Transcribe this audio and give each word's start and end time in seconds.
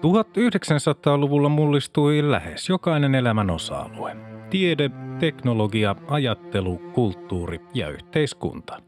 1900-luvulla 0.00 1.48
mullistui 1.48 2.30
lähes 2.30 2.68
jokainen 2.68 3.14
elämän 3.14 3.50
osa-alue. 3.50 4.16
Tiede, 4.50 4.90
teknologia, 5.18 5.96
ajattelu, 6.08 6.78
kulttuuri 6.92 7.60
ja 7.74 7.88
yhteiskunta. 7.88 8.82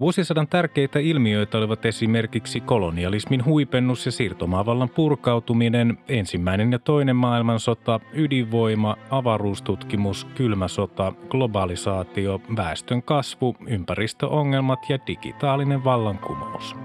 Vuosisadan 0.00 0.48
tärkeitä 0.48 0.98
ilmiöitä 0.98 1.58
olivat 1.58 1.86
esimerkiksi 1.86 2.60
kolonialismin 2.60 3.44
huipennus 3.44 4.06
ja 4.06 4.12
siirtomaavallan 4.12 4.88
purkautuminen, 4.88 5.98
ensimmäinen 6.08 6.72
ja 6.72 6.78
toinen 6.78 7.16
maailmansota, 7.16 8.00
ydinvoima, 8.12 8.96
avaruustutkimus, 9.10 10.24
kylmä 10.24 10.68
sota, 10.68 11.12
globalisaatio, 11.28 12.40
väestön 12.56 13.02
kasvu, 13.02 13.56
ympäristöongelmat 13.66 14.78
ja 14.88 14.98
digitaalinen 15.06 15.84
vallankumous. 15.84 16.76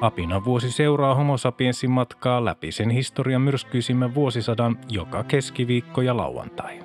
Apina 0.00 0.44
vuosi 0.44 0.70
seuraa 0.70 1.14
homo 1.14 1.36
sapiensin 1.36 1.90
matkaa 1.90 2.44
läpi 2.44 2.72
sen 2.72 2.90
historian 2.90 3.42
myrskyisimmän 3.42 4.14
vuosisadan 4.14 4.78
joka 4.88 5.24
keskiviikko 5.24 6.02
ja 6.02 6.16
lauantai. 6.16 6.80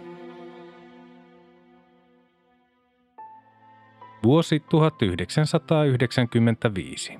Vuosi 4.24 4.60
1995. 4.60 7.20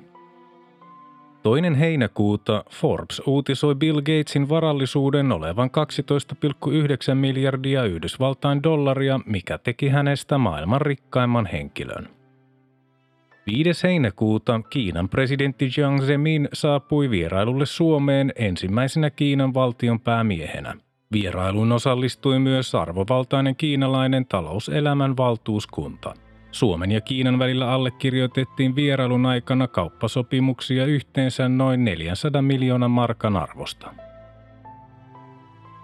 Toinen 1.44 1.76
heinäkuuta 1.76 2.64
Forbes 2.72 3.22
uutisoi 3.26 3.76
Bill 3.76 4.02
Gatesin 4.02 4.50
varallisuuden 4.50 5.32
olevan 5.32 5.70
12,9 7.10 7.16
miljardia 7.16 7.84
Yhdysvaltain 7.84 8.64
dollaria, 8.64 9.20
mikä 9.26 9.58
teki 9.58 9.90
hänestä 9.90 10.38
maailman 10.38 10.82
rikkaimman 10.82 11.46
henkilön. 11.46 12.21
5. 13.48 13.88
heinäkuuta 13.88 14.62
Kiinan 14.70 15.10
presidentti 15.10 15.70
Jiang 15.78 16.02
Zemin 16.02 16.50
saapui 16.54 17.10
vierailulle 17.10 17.66
Suomeen 17.66 18.32
ensimmäisenä 18.36 19.10
Kiinan 19.10 19.54
valtion 19.54 20.00
päämiehenä. 20.00 20.74
Vierailuun 21.12 21.72
osallistui 21.72 22.40
myös 22.40 22.76
arvovaltainen 22.76 23.56
kiinalainen 23.56 24.26
talouselämän 24.26 25.18
valtuuskunta. 25.18 26.14
Suomen 26.52 26.92
ja 26.92 27.02
Kiinan 27.02 27.40
välillä 27.40 27.72
allekirjoitettiin 27.72 28.76
vierailun 28.76 29.26
aikana 29.26 29.68
kauppasopimuksia 29.68 30.86
yhteensä 30.86 31.50
noin 31.50 31.86
400 31.86 32.42
miljoonan 32.42 32.92
markan 32.92 33.36
arvosta. 33.36 33.94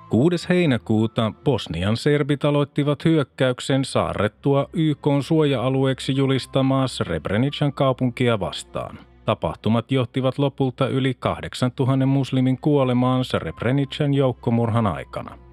6. 0.10 0.50
heinäkuuta 0.50 1.34
Bosnian 1.44 1.98
serbit 1.98 2.46
aloittivat 2.46 3.06
hyökkäyksen 3.06 3.86
saarrettua 3.86 4.70
YK 4.74 5.08
suoja-alueeksi 5.22 6.16
julistamaa 6.16 6.88
Srebrenican 6.88 7.74
kaupunkia 7.74 8.40
vastaan. 8.40 9.00
Tapahtumat 9.26 9.92
johtivat 9.92 10.40
lopulta 10.40 10.88
yli 10.88 11.14
8000 11.14 12.06
muslimin 12.06 12.58
kuolemaan 12.62 13.26
Srebrenican 13.26 14.14
joukkomurhan 14.14 14.88
aikana. 14.88 15.47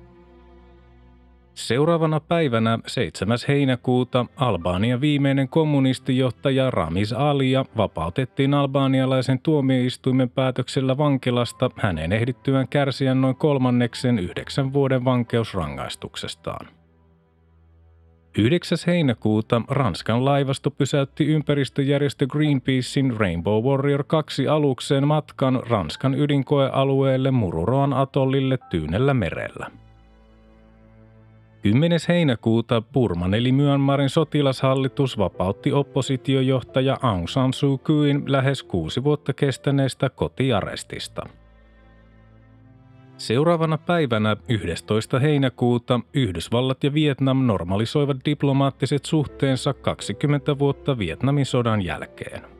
Seuraavana 1.54 2.20
päivänä 2.20 2.78
7. 2.86 3.38
heinäkuuta 3.48 4.26
Albanian 4.36 5.00
viimeinen 5.00 5.48
kommunistijohtaja 5.48 6.70
Ramiz 6.70 7.12
Alia 7.12 7.64
vapautettiin 7.76 8.54
albaanialaisen 8.54 9.40
tuomioistuimen 9.40 10.30
päätöksellä 10.30 10.98
vankilasta 10.98 11.70
hänen 11.76 12.12
ehdittyään 12.12 12.68
kärsiä 12.68 13.14
noin 13.14 13.36
kolmanneksen 13.36 14.18
yhdeksän 14.18 14.72
vuoden 14.72 15.04
vankeusrangaistuksestaan. 15.04 16.66
9. 18.38 18.78
heinäkuuta 18.86 19.62
Ranskan 19.68 20.24
laivasto 20.24 20.70
pysäytti 20.70 21.26
ympäristöjärjestö 21.26 22.26
Greenpeacein 22.26 23.16
Rainbow 23.16 23.64
Warrior 23.64 24.04
2 24.06 24.48
alukseen 24.48 25.06
matkan 25.06 25.62
Ranskan 25.68 26.14
ydinkoealueelle 26.14 27.30
Mururoan 27.30 27.92
atollille 27.92 28.58
Tyynellä 28.70 29.14
merellä. 29.14 29.83
10. 31.64 32.00
heinäkuuta 32.08 32.82
Burman 32.82 33.34
eli 33.34 33.52
Myanmarin 33.52 34.08
sotilashallitus 34.08 35.18
vapautti 35.18 35.72
oppositiojohtaja 35.72 36.96
Aung 37.02 37.26
San 37.28 37.52
Suu 37.52 37.78
Kyin 37.78 38.22
lähes 38.26 38.62
kuusi 38.62 39.04
vuotta 39.04 39.32
kestäneestä 39.32 40.10
kotiarestista. 40.10 41.26
Seuraavana 43.16 43.78
päivänä 43.78 44.36
11. 44.48 45.18
heinäkuuta 45.18 46.00
Yhdysvallat 46.14 46.84
ja 46.84 46.94
Vietnam 46.94 47.46
normalisoivat 47.46 48.16
diplomaattiset 48.24 49.04
suhteensa 49.04 49.74
20 49.74 50.58
vuotta 50.58 50.98
Vietnamin 50.98 51.46
sodan 51.46 51.82
jälkeen. 51.82 52.53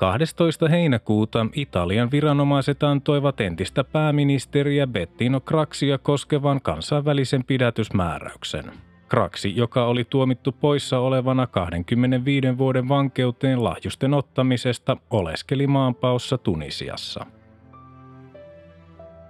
12. 0.00 0.68
heinäkuuta 0.68 1.46
Italian 1.54 2.10
viranomaiset 2.10 2.82
antoivat 2.82 3.40
entistä 3.40 3.84
pääministeriä 3.84 4.86
Bettino 4.86 5.40
Craxia 5.40 5.98
koskevan 5.98 6.60
kansainvälisen 6.60 7.44
pidätysmääräyksen. 7.44 8.64
Kraksi, 9.08 9.56
joka 9.56 9.84
oli 9.84 10.04
tuomittu 10.04 10.52
poissa 10.52 10.98
olevana 10.98 11.46
25 11.46 12.58
vuoden 12.58 12.88
vankeuteen 12.88 13.64
lahjusten 13.64 14.14
ottamisesta, 14.14 14.96
oleskeli 15.10 15.66
maanpaossa 15.66 16.38
Tunisiassa. 16.38 17.26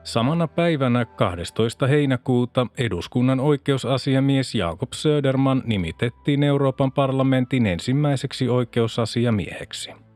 Samana 0.05 0.49
päivänä 0.49 1.05
12. 1.05 1.87
heinäkuuta 1.87 2.67
eduskunnan 2.79 3.41
oikeusasiamies 3.41 4.55
Jakob 4.55 4.93
Söderman 4.93 5.63
nimitettiin 5.67 6.43
Euroopan 6.43 6.93
parlamentin 6.93 7.67
ensimmäiseksi 7.67 8.49
oikeusasiamieheksi. 8.49 10.10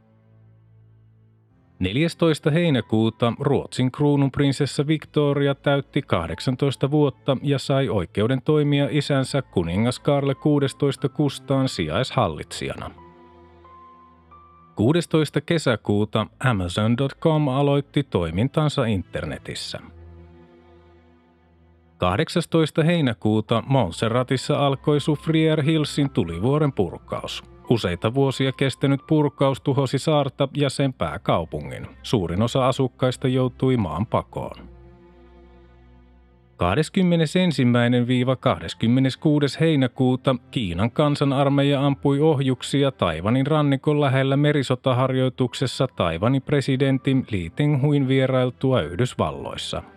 14. 1.85 2.51
heinäkuuta 2.51 3.33
Ruotsin 3.41 3.93
kruununprinsessa 3.93 4.87
Victoria 4.87 5.55
täytti 5.55 6.03
18 6.03 6.91
vuotta 6.91 7.37
ja 7.43 7.59
sai 7.59 7.89
oikeuden 7.89 8.43
toimia 8.43 8.89
isänsä 8.91 9.43
kuningas 9.43 9.99
Karle 9.99 10.35
16 10.35 11.09
Kustaan 11.09 11.69
sijaishallitsijana. 11.69 12.91
16. 14.77 15.41
kesäkuuta 15.41 16.27
Amazon.com 16.45 17.49
aloitti 17.49 18.03
toimintansa 18.03 18.85
internetissä. 18.85 19.81
18. 21.99 22.83
heinäkuuta 22.83 23.63
Montserratissa 23.67 24.67
alkoi 24.67 25.01
Sufrier 25.01 25.63
Hillsin 25.63 26.11
tulivuoren 26.11 26.73
purkaus– 26.73 27.45
Useita 27.71 28.15
vuosia 28.15 28.53
kestänyt 28.53 29.01
purkaus 29.09 29.61
tuhosi 29.61 29.99
saarta 29.99 30.49
ja 30.57 30.71
sen 30.71 30.93
pääkaupungin. 30.93 31.87
Suurin 32.03 32.43
osa 32.43 32.69
asukkaista 32.69 33.29
joutui 33.29 33.77
maan 33.77 34.07
pakoon. 34.07 34.75
21-26. 36.55 36.57
heinäkuuta 39.61 40.37
Kiinan 40.51 40.91
kansanarmeija 40.91 41.87
ampui 41.87 42.21
ohjuksia 42.21 42.93
Taivanin 42.93 43.47
rannikon 43.47 44.01
lähellä 44.01 44.37
merisotaharjoituksessa 44.37 45.89
Taivanin 45.97 46.43
presidentin 46.43 47.27
Li 47.31 47.53
Tenghuin 47.57 48.09
vierailtua 48.09 48.81
Yhdysvalloissa– 48.81 49.83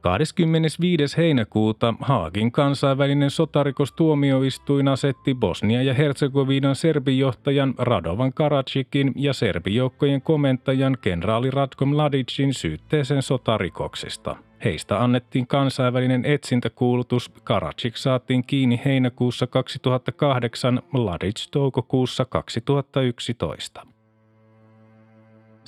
25. 0.00 1.16
heinäkuuta 1.16 1.94
Haagin 2.00 2.52
kansainvälinen 2.52 3.30
sotarikostuomioistuin 3.30 4.88
asetti 4.88 5.34
Bosnia 5.34 5.82
ja 5.82 5.94
Herzegovinan 5.94 6.76
serbijohtajan 6.76 7.74
Radovan 7.78 8.32
Karadzikin 8.32 9.12
ja 9.16 9.32
serbijoukkojen 9.32 10.22
komentajan 10.22 10.98
kenraali 11.00 11.50
Ratko 11.50 11.86
Mladicin 11.86 12.54
syytteeseen 12.54 13.22
sotarikoksista. 13.22 14.36
Heistä 14.64 15.02
annettiin 15.02 15.46
kansainvälinen 15.46 16.24
etsintäkuulutus. 16.24 17.30
Karadzic 17.44 17.96
saatiin 17.96 18.46
kiinni 18.46 18.80
heinäkuussa 18.84 19.46
2008, 19.46 20.82
Mladic 20.92 21.50
toukokuussa 21.50 22.24
2011. 22.24 23.97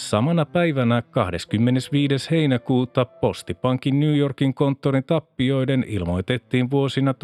Samana 0.00 0.47
päivänä 0.47 1.02
25. 1.02 2.31
heinäkuuta 2.31 3.05
Postipankin 3.05 4.00
New 4.00 4.17
Yorkin 4.17 4.55
konttorin 4.55 5.05
tappioiden 5.05 5.85
ilmoitettiin 5.88 6.70
vuosina 6.70 7.12
1992-1994 7.12 7.17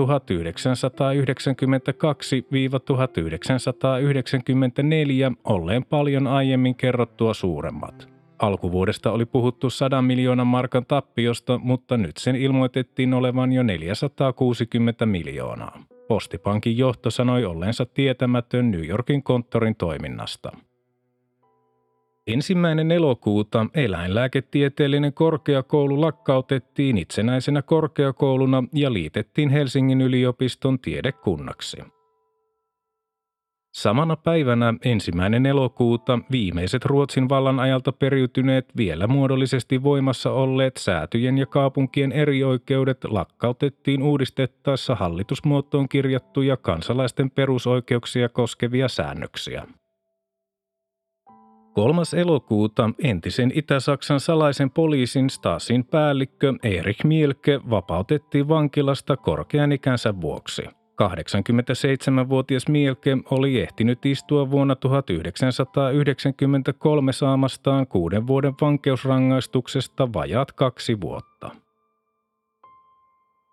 olleen 5.45 5.85
paljon 5.85 6.27
aiemmin 6.27 6.75
kerrottua 6.75 7.35
suuremmat. 7.35 8.09
Alkuvuodesta 8.39 9.13
oli 9.13 9.27
puhuttu 9.27 9.71
100 9.71 10.03
miljoonan 10.03 10.47
markan 10.47 10.87
tappiosta, 10.87 11.59
mutta 11.59 11.97
nyt 11.97 12.17
sen 12.17 12.37
ilmoitettiin 12.37 13.15
olevan 13.15 13.53
jo 13.53 13.63
460 13.63 15.07
miljoonaa. 15.07 15.83
Postipankin 16.09 16.79
johto 16.79 17.11
sanoi 17.11 17.45
olleensa 17.45 17.87
tietämätön 17.87 18.71
New 18.71 18.89
Yorkin 18.89 19.23
konttorin 19.23 19.77
toiminnasta. 19.77 20.53
Ensimmäinen 22.27 22.91
elokuuta 22.91 23.67
eläinlääketieteellinen 23.75 25.13
korkeakoulu 25.13 26.01
lakkautettiin 26.01 26.99
itsenäisenä 26.99 27.63
korkeakouluna 27.63 28.65
ja 28.73 28.93
liitettiin 28.93 29.51
Helsingin 29.51 30.01
yliopiston 30.01 30.79
tiedekunnaksi. 30.79 31.77
Samana 33.75 34.17
päivänä 34.17 34.75
ensimmäinen 34.85 35.47
elokuuta 35.47 36.19
viimeiset 36.31 36.85
Ruotsin 36.85 37.29
vallan 37.29 37.61
ajalta 37.61 37.93
periytyneet 37.93 38.77
vielä 38.77 39.07
muodollisesti 39.07 39.83
voimassa 39.83 40.31
olleet 40.33 40.77
säätyjen 40.77 41.39
ja 41.39 41.47
kaupunkien 41.47 42.13
erioikeudet 42.13 43.05
lakkautettiin 43.05 44.03
uudistettaessa 44.03 44.95
hallitusmuotoon 44.95 45.89
kirjattuja 45.89 46.57
kansalaisten 46.57 47.31
perusoikeuksia 47.31 48.29
koskevia 48.29 48.89
säännöksiä. 48.89 49.67
3. 51.77 52.03
elokuuta 52.17 52.91
entisen 53.03 53.53
Itä-Saksan 53.55 54.21
salaisen 54.21 54.71
poliisin 54.71 55.31
Stasin 55.31 55.85
päällikkö 55.85 56.55
Erich 56.63 57.05
Mielke 57.05 57.61
vapautettiin 57.71 58.49
vankilasta 58.49 59.17
korkean 59.17 59.73
ikänsä 59.73 60.21
vuoksi– 60.21 60.63
87-vuotias 61.03 62.69
Mielke 62.69 63.17
oli 63.31 63.61
ehtinyt 63.61 64.07
istua 64.07 64.51
vuonna 64.51 64.77
1993 64.77 67.13
saamastaan 67.13 67.87
kuuden 67.87 68.27
vuoden 68.27 68.55
vankeusrangaistuksesta 68.61 70.13
vajaat 70.13 70.53
kaksi 70.53 71.01
vuotta. 71.01 71.51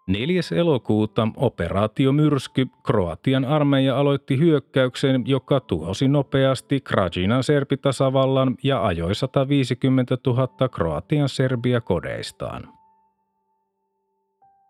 4. 0.07 0.41
elokuuta 0.55 1.27
operaatio 1.37 2.11
Myrsky 2.11 2.67
Kroatian 2.85 3.45
armeija 3.45 3.97
aloitti 3.97 4.37
hyökkäyksen, 4.37 5.23
joka 5.25 5.59
tuhosi 5.59 6.07
nopeasti 6.07 6.81
Krajinan 6.81 7.43
serbitasavallan 7.43 8.55
ja 8.63 8.85
ajoi 8.85 9.15
150 9.15 10.17
000 10.25 10.69
Kroatian 10.69 11.29
serbia 11.29 11.81
kodeistaan. 11.81 12.69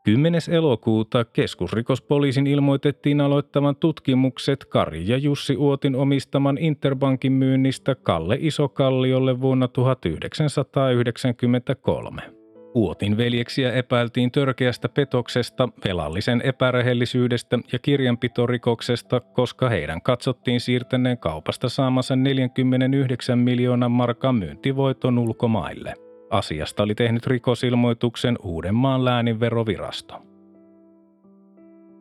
10. 0.04 0.42
elokuuta 0.52 1.26
keskusrikospoliisin 1.26 2.48
ilmoitettiin 2.48 3.22
aloittavan 3.22 3.76
tutkimukset 3.76 4.66
Kari 4.66 5.08
ja 5.08 5.18
Jussi 5.18 5.58
Uotin 5.58 5.96
omistaman 5.96 6.58
Interbankin 6.58 7.32
myynnistä 7.32 7.96
Kalle 7.96 8.38
Isokalliolle 8.40 9.42
vuonna 9.42 9.68
1993. 9.68 12.33
Uotin 12.76 13.18
veljeksiä 13.18 13.72
epäiltiin 13.72 14.32
törkeästä 14.32 14.90
petoksesta, 14.90 15.70
velallisen 15.86 16.42
epärehellisyydestä 16.42 17.60
ja 17.74 17.80
kirjanpitorikoksesta, 17.80 19.20
koska 19.20 19.70
heidän 19.70 20.02
katsottiin 20.02 20.60
siirtäneen 20.60 21.18
kaupasta 21.18 21.70
saamansa 21.70 22.16
49 22.16 23.40
miljoonan 23.40 23.92
markan 23.92 24.36
myyntivoiton 24.36 25.18
ulkomaille. 25.18 25.94
Asiasta 26.30 26.84
oli 26.84 26.96
tehnyt 26.96 27.28
rikosilmoituksen 27.28 28.38
Uudenmaan 28.44 29.06
lääninverovirasto. 29.06 30.22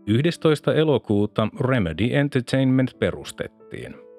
11. 0.07 0.75
elokuuta 0.75 1.49
Remedy 1.61 2.09
Entertainment 2.17 2.99
perustettiin. 2.99 4.12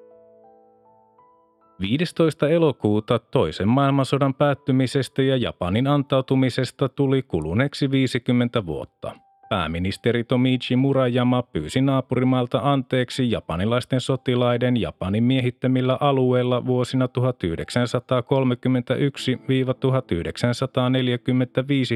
15. 1.84 2.50
elokuuta 2.50 3.20
toisen 3.20 3.68
maailmansodan 3.68 4.34
päättymisestä 4.34 5.22
ja 5.22 5.38
Japanin 5.38 5.88
antautumisesta 5.88 6.90
tuli 6.90 7.22
kuluneeksi 7.22 7.92
50 7.92 8.66
vuotta– 8.66 9.12
Pääministeri 9.54 10.24
Tomichi 10.24 10.76
Murayama 10.76 11.44
pyysi 11.44 11.82
naapurimaalta 11.82 12.60
anteeksi 12.64 13.32
japanilaisten 13.32 14.02
sotilaiden 14.02 14.82
Japanin 14.82 15.24
miehittämillä 15.24 15.98
alueilla 16.02 16.66
vuosina 16.66 17.06
1931-1945 17.06 17.10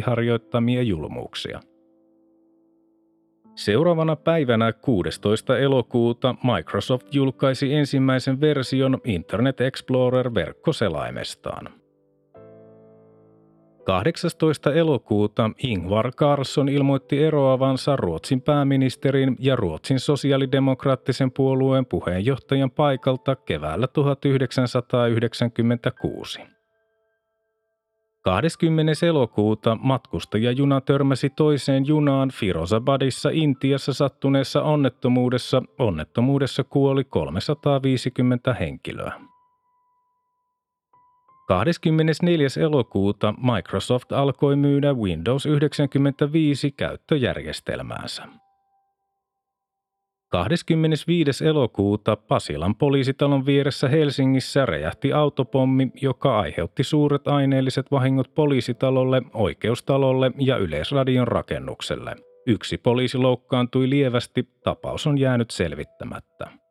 harjoittamia 0.05 0.81
julmuuksia. 0.81 1.59
Seuraavana 3.57 4.15
päivänä 4.15 4.73
16. 4.73 5.57
elokuuta 5.57 6.35
Microsoft 6.43 7.15
julkaisi 7.15 7.73
ensimmäisen 7.73 8.41
version 8.41 9.01
Internet 9.03 9.61
Explorer-verkkoselaimestaan. 9.61 11.69
18. 13.83 14.73
elokuuta 14.73 15.51
Ingvar 15.63 16.11
Carlsson 16.11 16.69
ilmoitti 16.69 17.23
eroavansa 17.23 17.95
Ruotsin 17.95 18.41
pääministerin 18.41 19.35
ja 19.39 19.55
Ruotsin 19.55 19.99
sosiaalidemokraattisen 19.99 21.31
puolueen 21.31 21.85
puheenjohtajan 21.85 22.71
paikalta 22.71 23.35
keväällä 23.35 23.87
1996. 23.87 26.56
20. 28.27 29.05
elokuuta 29.05 29.77
matkustajajuna 29.81 30.81
törmäsi 30.81 31.29
toiseen 31.29 31.87
junaan 31.87 32.29
Firozabadissa 32.29 33.29
Intiassa 33.33 33.93
sattuneessa 33.93 34.63
onnettomuudessa. 34.63 35.63
Onnettomuudessa 35.79 36.63
kuoli 36.63 37.03
350 37.03 38.53
henkilöä. 38.53 39.13
24. 41.47 42.47
elokuuta 42.61 43.33
Microsoft 43.53 44.11
alkoi 44.11 44.55
myydä 44.55 44.93
Windows 44.93 45.45
95 45.45 46.71
käyttöjärjestelmäänsä. 46.71 48.23
25. 50.29 51.45
elokuuta 51.45 52.15
Pasilan 52.15 52.75
poliisitalon 52.75 53.45
vieressä 53.45 53.87
Helsingissä 53.87 54.65
räjähti 54.65 55.13
autopommi, 55.13 55.91
joka 56.01 56.39
aiheutti 56.39 56.83
suuret 56.83 57.27
aineelliset 57.27 57.91
vahingot 57.91 58.35
poliisitalolle, 58.35 59.21
oikeustalolle 59.33 60.31
ja 60.39 60.57
yleisradion 60.57 61.27
rakennukselle. 61.27 62.15
Yksi 62.47 62.77
poliisi 62.77 63.17
loukkaantui 63.17 63.89
lievästi, 63.89 64.47
tapaus 64.63 65.07
on 65.07 65.17
jäänyt 65.17 65.51
selvittämättä. 65.51 66.66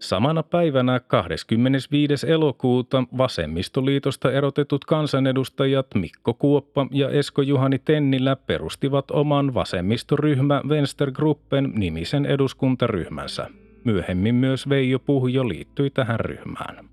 Samana 0.00 0.42
päivänä 0.42 1.00
25. 1.00 2.30
elokuuta 2.30 3.04
vasemmistoliitosta 3.18 4.32
erotetut 4.32 4.84
kansanedustajat 4.84 5.86
Mikko 5.94 6.34
Kuoppa 6.34 6.86
ja 6.90 7.10
Esko 7.10 7.42
Juhani 7.42 7.78
Tennilä 7.78 8.36
perustivat 8.36 9.10
oman 9.10 9.54
vasemmistoryhmä 9.54 10.62
Venstergruppen 10.68 11.72
nimisen 11.76 12.26
eduskuntaryhmänsä. 12.26 13.50
Myöhemmin 13.84 14.34
myös 14.34 14.68
Veijo 14.68 14.98
Puhjo 14.98 15.48
liittyi 15.48 15.90
tähän 15.90 16.20
ryhmään. 16.20 16.88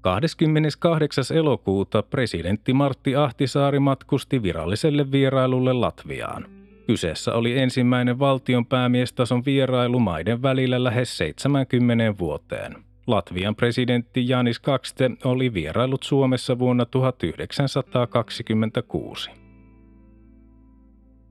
28. 0.00 1.24
elokuuta 1.36 2.02
presidentti 2.02 2.72
Martti 2.72 3.16
Ahtisaari 3.16 3.78
matkusti 3.78 4.42
viralliselle 4.42 5.12
vierailulle 5.12 5.72
Latviaan– 5.72 6.46
Kyseessä 6.92 7.34
oli 7.34 7.58
ensimmäinen 7.58 8.18
valtion 8.18 8.66
päämiestason 8.66 9.44
vierailu 9.44 9.98
maiden 9.98 10.42
välillä 10.42 10.84
lähes 10.84 11.18
70 11.18 12.18
vuoteen. 12.18 12.76
Latvian 13.06 13.56
presidentti 13.56 14.28
Janis 14.28 14.58
Kakste 14.58 15.10
oli 15.24 15.54
vierailut 15.54 16.02
Suomessa 16.02 16.58
vuonna 16.58 16.86
1926. 16.86 19.30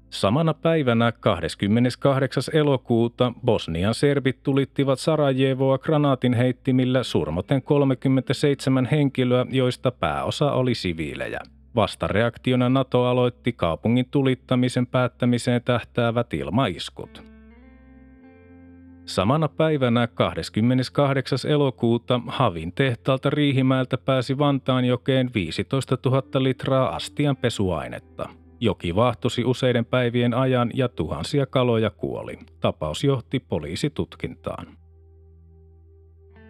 Samana 0.10 0.53
päivänä 0.53 1.12
28. 1.12 2.44
elokuuta 2.53 3.34
Bosnian 3.46 3.94
serbit 3.94 4.44
tulittivat 4.44 5.00
Sarajevoa 5.00 5.77
granaatin 5.77 6.34
heittimillä 6.34 7.03
surmoten 7.03 7.62
37 7.62 8.88
henkilöä, 8.91 9.46
joista 9.50 9.91
pääosa 9.91 10.51
oli 10.51 10.75
siviilejä. 10.75 11.39
Vastareaktiona 11.75 12.70
NATO 12.70 13.06
aloitti 13.06 13.54
kaupungin 13.54 14.06
tulittamisen 14.12 14.88
päättämiseen 14.88 15.62
tähtäävät 15.63 16.34
ilmaiskut. 16.34 17.24
Samana 19.06 19.48
päivänä 19.48 20.08
28. 20.08 21.40
elokuuta 21.51 22.22
Havin 22.28 22.74
tehtaalta 22.74 23.30
Riihimäeltä 23.30 23.98
pääsi 23.98 24.38
Vantaanjokeen 24.38 25.32
15 25.36 25.98
000 26.06 26.44
litraa 26.44 26.96
astian 26.96 27.38
pesuainetta. 27.38 28.30
Joki 28.60 28.96
vahtosi 28.96 29.46
useiden 29.46 29.86
päivien 29.86 30.34
ajan 30.34 30.72
ja 30.74 30.90
tuhansia 30.90 31.46
kaloja 31.46 31.90
kuoli. 31.90 32.40
Tapaus 32.60 33.04
johti 33.04 33.40
poliisitutkintaan. 33.40 34.80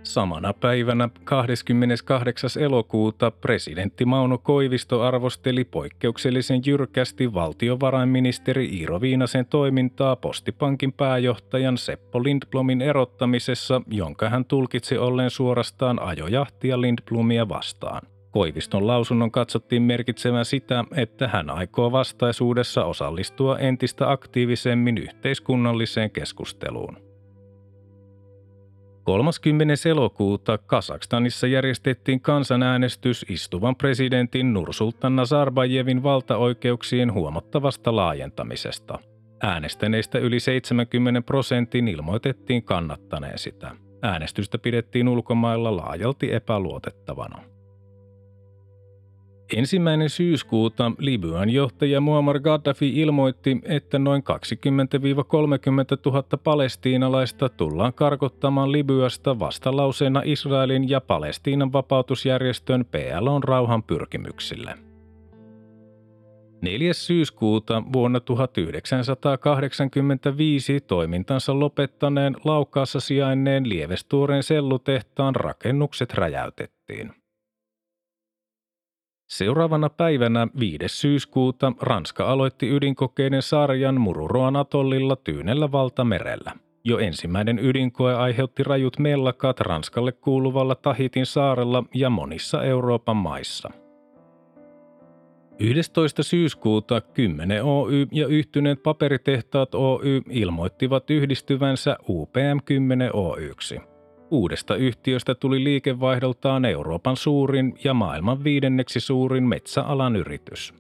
Samana 0.04 0.54
päivänä 0.54 1.10
28. 1.24 2.50
elokuuta 2.64 3.32
presidentti 3.32 4.06
Mauno 4.06 4.38
Koivisto 4.38 5.02
arvosteli 5.02 5.64
poikkeuksellisen 5.64 6.62
jyrkästi 6.66 7.34
valtiovarainministeri 7.34 8.66
Iiro 8.66 9.02
Viinasen 9.02 9.46
toimintaa 9.46 10.16
Postipankin 10.16 10.94
pääjohtajan 10.94 11.78
Seppo 11.78 12.24
Lindblomin 12.24 12.82
erottamisessa, 12.82 13.82
jonka 13.88 14.30
hän 14.30 14.46
tulkitsi 14.46 14.98
olleen 14.98 15.30
suorastaan 15.30 16.02
ajojahtia 16.02 16.82
Lindblomia 16.82 17.50
vastaan. 17.50 18.02
Koiviston 18.32 18.88
lausunnon 18.88 19.32
katsottiin 19.32 19.82
merkitsevän 19.82 20.46
sitä, 20.46 20.86
että 20.96 21.28
hän 21.28 21.50
aikoo 21.50 21.92
vastaisuudessa 21.92 22.86
osallistua 22.86 23.60
entistä 23.60 24.12
aktiivisemmin 24.12 24.98
yhteiskunnalliseen 24.98 26.12
keskusteluun. 26.12 27.11
30. 29.04 29.74
elokuuta 29.90 30.58
Kasakstanissa 30.58 31.48
järjestettiin 31.48 32.22
kansanäänestys 32.22 33.26
istuvan 33.30 33.76
presidentin 33.76 34.54
Nursultan 34.54 35.16
Nazarbayevin 35.16 36.04
valtaoikeuksien 36.04 37.14
huomattavasta 37.14 37.96
laajentamisesta. 37.96 39.00
Äänestäneistä 39.44 40.20
yli 40.20 40.40
70 40.40 41.22
prosentin 41.22 41.88
ilmoitettiin 41.88 42.64
kannattaneen 42.64 43.38
sitä. 43.38 43.76
Äänestystä 44.02 44.58
pidettiin 44.58 45.08
ulkomailla 45.08 45.78
laajalti 45.78 46.34
epäluotettavana. 46.34 47.51
Ensimmäinen 49.56 50.10
syyskuuta 50.10 50.92
Libyan 50.98 51.50
johtaja 51.50 52.02
Muammar 52.02 52.40
Gaddafi 52.40 53.02
ilmoitti, 53.02 53.62
että 53.64 54.00
noin 54.00 54.24
20-30 54.24 54.26
000 56.06 56.24
palestiinalaista 56.44 57.50
tullaan 57.50 57.94
karkottamaan 57.94 58.72
Libyasta 58.72 59.40
vastalauseena 59.40 60.22
Israelin 60.26 60.90
ja 60.90 61.02
Palestiinan 61.02 61.74
vapautusjärjestön 61.74 62.86
PLOn 62.86 63.44
rauhan 63.44 63.84
pyrkimyksille. 63.84 64.76
4. 66.62 66.94
syyskuuta 66.94 67.84
vuonna 67.94 68.20
1985 68.20 70.82
toimintansa 70.82 71.60
lopettaneen 71.60 72.36
Laukaassa 72.44 73.00
sijainneen 73.00 73.70
Lievestuoren 73.70 74.44
sellutehtaan 74.44 75.36
rakennukset 75.36 76.14
räjäytettiin. 76.14 77.21
Seuraavana 79.32 79.90
päivänä 79.90 80.48
5. 80.60 80.78
syyskuuta 80.88 81.74
Ranska 81.82 82.32
aloitti 82.32 82.70
ydinkokeiden 82.70 83.42
sarjan 83.42 84.02
Mururoan 84.02 84.56
atollilla 84.56 85.16
Tyynellä 85.16 85.72
valtamerellä. 85.72 86.52
Jo 86.84 87.00
ensimmäinen 87.00 87.60
ydinkoe 87.60 88.16
aiheutti 88.16 88.64
rajut 88.64 89.00
mellakat 89.00 89.60
Ranskalle 89.60 90.12
kuuluvalla 90.12 90.76
Tahitin 90.76 91.26
saarella 91.26 91.84
ja 91.94 92.10
monissa 92.10 92.64
Euroopan 92.64 93.18
maissa. 93.18 93.72
11. 95.60 96.24
syyskuuta 96.24 97.02
10 97.02 97.64
Oy 97.64 98.08
ja 98.12 98.28
yhtyneet 98.28 98.84
paperitehtaat 98.84 99.76
Oy 99.76 100.22
ilmoittivat 100.30 101.10
yhdistyvänsä 101.10 101.98
UPM10 102.02 103.10
Oyksi. 103.14 103.91
Uudesta 104.32 104.76
yhtiöstä 104.76 105.36
tuli 105.36 105.64
liikevaihdoltaan 105.64 106.66
Euroopan 106.66 107.18
suurin 107.18 107.74
ja 107.84 107.94
maailman 107.94 108.44
viidenneksi 108.44 109.00
suurin 109.00 109.44
metsäalan 109.44 110.16
yritys. 110.16 110.74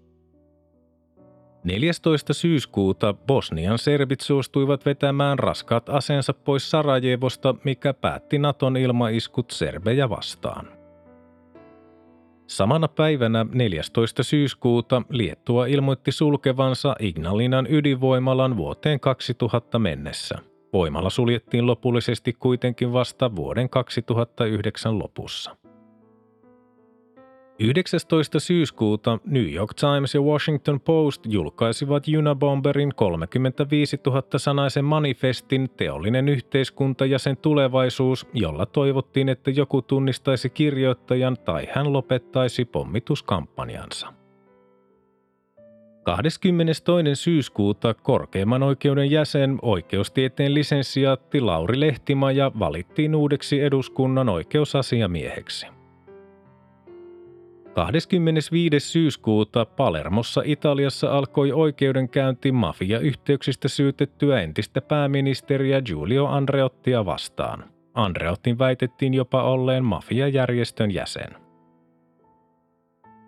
14. 1.63 2.34
syyskuuta 2.34 3.13
Bosnian 3.13 3.79
serbit 3.79 4.22
suostuivat 4.22 4.86
vetämään 4.86 5.39
raskaat 5.39 5.89
aseensa 5.89 6.34
pois 6.34 6.72
Sarajevosta, 6.72 7.55
mikä 7.63 7.93
päätti 7.93 8.39
Naton 8.39 8.77
ilmaiskut 8.77 9.51
serbejä 9.51 10.10
vastaan. 10.10 10.67
Samana 12.48 12.88
päivänä 12.88 13.46
14. 13.53 14.24
syyskuuta 14.24 15.01
Liettua 15.10 15.65
ilmoitti 15.65 16.12
sulkevansa 16.12 16.96
Ignalinan 17.00 17.67
ydinvoimalan 17.70 18.58
vuoteen 18.58 19.00
2000 19.00 19.79
mennessä– 19.79 20.39
Voimalla 20.74 21.10
suljettiin 21.10 21.68
lopullisesti 21.68 22.34
kuitenkin 22.34 22.94
vasta 22.94 23.36
vuoden 23.36 23.70
2009 23.70 25.00
lopussa. 25.00 25.56
19. 27.60 28.40
syyskuuta 28.40 29.20
New 29.25 29.54
York 29.54 29.74
Times 29.74 30.16
ja 30.16 30.22
Washington 30.22 30.80
Post 30.80 31.22
julkaisivat 31.25 32.04
Unabomberin 32.18 32.92
35 32.96 34.00
000 34.06 34.24
sanaisen 34.38 34.86
manifestin 34.86 35.70
Teollinen 35.78 36.30
yhteiskunta 36.30 37.06
ja 37.06 37.20
sen 37.20 37.38
tulevaisuus, 37.38 38.28
jolla 38.34 38.66
toivottiin, 38.66 39.30
että 39.30 39.51
joku 39.51 39.82
tunnistaisi 39.82 40.50
kirjoittajan 40.50 41.38
tai 41.46 41.68
hän 41.72 41.94
lopettaisi 41.94 42.66
pommituskampanjansa. 42.66 44.21
22. 46.03 47.15
syyskuuta 47.15 47.93
korkeimman 47.93 48.63
oikeuden 48.63 49.12
jäsen 49.12 49.60
oikeustieteen 49.62 50.53
lisensiaatti 50.53 51.41
Lauri 51.41 51.79
Lehtimaja 51.79 52.51
valittiin 52.60 53.15
uudeksi 53.15 53.62
eduskunnan 53.62 54.29
oikeusasiamieheksi. 54.29 55.67
25. 57.74 58.79
syyskuuta 58.79 59.65
Palermossa 59.65 60.41
Italiassa 60.46 61.12
alkoi 61.12 61.51
oikeudenkäynti 61.51 62.51
mafia-yhteyksistä 62.51 63.67
syytettyä 63.67 64.41
entistä 64.41 64.81
pääministeriä 64.81 65.81
Giulio 65.81 66.25
Andreottia 66.27 67.05
vastaan. 67.05 67.63
Andreottin 67.93 68.60
väitettiin 68.60 69.13
jopa 69.13 69.43
olleen 69.43 69.86
mafiajärjestön 69.86 70.91
jäsen. 70.91 71.50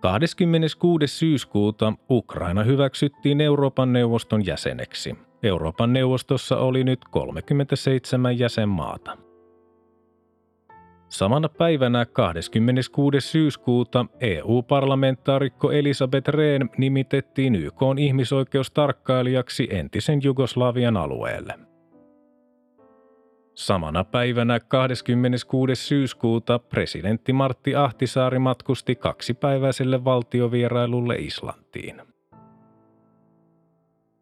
26. 0.03 1.07
syyskuuta 1.07 1.93
Ukraina 2.09 2.63
hyväksyttiin 2.63 3.41
Euroopan 3.41 3.93
neuvoston 3.93 4.45
jäseneksi. 4.45 5.15
Euroopan 5.43 5.93
neuvostossa 5.93 6.57
oli 6.57 6.83
nyt 6.83 6.99
37 7.11 8.39
jäsenmaata. 8.39 9.17
Samana 11.09 11.49
päivänä 11.49 12.05
26. 12.05 13.21
syyskuuta 13.21 14.05
EU-parlamentaarikko 14.19 15.71
Elisabeth 15.71 16.29
Rehn 16.29 16.69
nimitettiin 16.77 17.55
YK 17.55 17.79
ihmisoikeustarkkailijaksi 17.99 19.67
entisen 19.71 20.19
Jugoslavian 20.23 20.97
alueelle. 20.97 21.53
Samana 23.55 24.03
päivänä 24.03 24.59
26. 24.59 25.75
syyskuuta 25.75 26.59
presidentti 26.59 27.33
Martti 27.33 27.75
Ahtisaari 27.75 28.39
matkusti 28.39 28.95
kaksipäiväiselle 28.95 30.03
valtiovierailulle 30.05 31.15
Islantiin. 31.15 32.12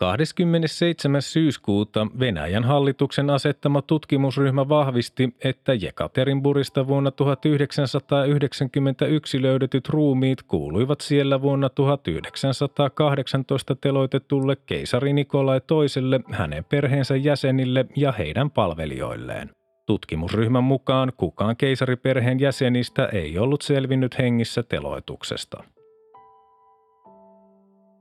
27. 0.01 1.21
syyskuuta 1.21 2.07
Venäjän 2.19 2.63
hallituksen 2.63 3.29
asettama 3.29 3.81
tutkimusryhmä 3.81 4.69
vahvisti, 4.69 5.35
että 5.43 5.73
Jekaterinburista 5.73 6.87
vuonna 6.87 7.11
1991 7.11 9.41
löydetyt 9.41 9.89
ruumiit 9.89 10.43
kuuluivat 10.43 11.01
siellä 11.01 11.41
vuonna 11.41 11.69
1918 11.69 13.75
teloitetulle 13.75 14.57
keisari 14.65 15.13
Nikolai 15.13 15.61
toiselle, 15.67 16.19
hänen 16.31 16.63
perheensä 16.63 17.15
jäsenille 17.15 17.85
ja 17.95 18.11
heidän 18.11 18.51
palvelijoilleen. 18.51 19.49
Tutkimusryhmän 19.85 20.63
mukaan 20.63 21.13
kukaan 21.17 21.57
keisariperheen 21.57 22.39
jäsenistä 22.39 23.05
ei 23.05 23.39
ollut 23.39 23.61
selvinnyt 23.61 24.17
hengissä 24.17 24.63
teloituksesta. 24.63 25.63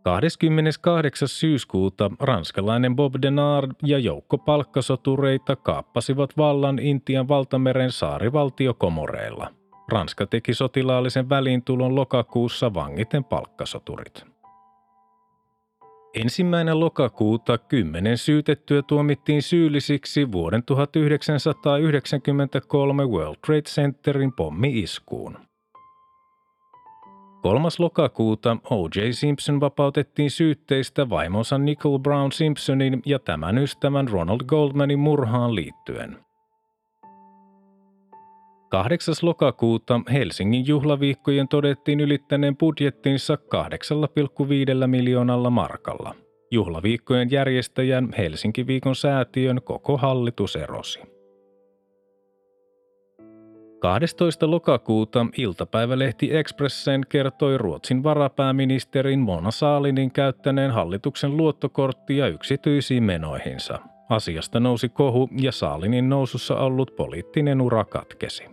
28. 0.02 1.28
syyskuuta 1.28 2.11
ranskalainen 2.21 2.97
Bob 2.97 3.14
Denard 3.23 3.71
ja 3.83 3.99
joukko 3.99 4.38
palkkasotureita 4.38 5.57
kaappasivat 5.57 6.37
vallan 6.37 6.78
Intian 6.78 7.28
valtameren 7.28 7.92
saarivaltio 7.92 8.75
Komoreilla. 8.75 9.50
Ranska 9.88 10.26
teki 10.26 10.54
sotilaallisen 10.54 11.28
väliintulon 11.28 11.95
lokakuussa 11.95 12.75
vangiten 12.75 13.25
palkkasoturit. 13.25 14.25
Ensimmäinen 16.14 16.80
lokakuuta 16.80 17.59
kymmenen 17.59 18.19
syytettyä 18.19 18.83
tuomittiin 18.83 19.42
syyllisiksi 19.42 20.33
vuoden 20.33 20.62
1993 20.62 23.04
World 23.04 23.37
Trade 23.47 23.62
Centerin 23.62 24.33
pommi-iskuun. 24.33 25.50
3. 27.43 27.69
lokakuuta 27.79 28.57
O.J. 28.71 29.11
Simpson 29.11 29.61
vapautettiin 29.61 30.31
syytteistä 30.31 31.09
vaimonsa 31.09 31.59
Nicole 31.59 31.99
Brown 31.99 32.33
Simpsonin 32.33 33.03
ja 33.07 33.19
tämän 33.19 33.59
ystävän 33.59 34.09
Ronald 34.09 34.41
Goldmanin 34.47 34.99
murhaan 34.99 35.55
liittyen. 35.55 36.17
8. 38.71 39.15
lokakuuta 39.23 40.01
Helsingin 40.13 40.67
juhlaviikkojen 40.67 41.49
todettiin 41.49 42.01
ylittäneen 42.01 42.57
budjettinsa 42.57 43.39
8,5 44.83 44.87
miljoonalla 44.87 45.51
markalla. 45.51 46.15
Juhlaviikkojen 46.51 47.31
järjestäjän 47.31 48.09
Helsinki 48.19 48.67
viikon 48.67 48.97
säätiön 48.97 49.61
koko 49.65 49.97
hallitus 49.97 50.57
erosi. 50.57 51.01
12. 53.81 54.51
lokakuuta 54.51 55.27
iltapäivälehti 55.37 56.37
Expressen 56.37 57.01
kertoi 57.09 57.59
Ruotsin 57.59 58.03
varapääministerin 58.03 59.21
Mona 59.21 59.51
Saalinin 59.51 60.11
käyttäneen 60.11 60.71
hallituksen 60.71 61.37
luottokorttia 61.37 62.29
yksityisiin 62.29 63.03
menoihinsa. 63.03 63.79
Asiasta 64.09 64.61
nousi 64.61 64.89
kohu 64.89 65.29
ja 65.41 65.53
Saalinin 65.53 66.09
nousussa 66.09 66.57
ollut 66.57 66.97
poliittinen 66.97 67.61
ura 67.61 67.85
katkesi. 67.85 68.45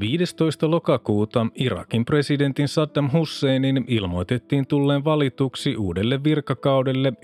15. 0.00 0.70
lokakuuta 0.70 1.46
Irakin 1.54 2.04
presidentin 2.04 2.68
Saddam 2.68 3.10
Husseinin 3.12 3.84
ilmoitettiin 3.88 4.66
tulleen 4.66 5.04
valituksi 5.04 5.76
uudelle 5.76 6.24
virkakaudelle 6.24 7.10
99,96 7.10 7.16